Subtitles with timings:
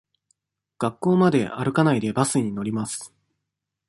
[0.79, 3.13] 学校まで歩かないで、バスに乗ります。